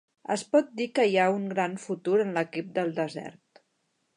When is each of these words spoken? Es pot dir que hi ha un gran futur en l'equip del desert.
Es 0.35 0.43
pot 0.53 0.71
dir 0.79 0.87
que 0.99 1.05
hi 1.09 1.19
ha 1.19 1.27
un 1.35 1.45
gran 1.51 1.75
futur 1.83 2.17
en 2.25 2.33
l'equip 2.39 2.73
del 2.79 2.91
desert. 3.01 3.63